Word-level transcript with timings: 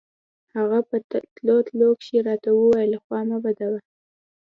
هغه 0.55 0.79
په 0.89 0.97
تلو 1.09 1.57
تلو 1.67 1.89
کښې 1.99 2.17
راته 2.27 2.49
وويل 2.53 2.93
خوا 3.03 3.19
مه 3.29 3.37
بدوه. 3.43 3.79